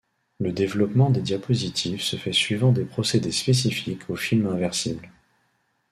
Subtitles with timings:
[0.39, 5.11] Le développement des diapositives se fait suivant des procédés spécifiques aux films inversibles.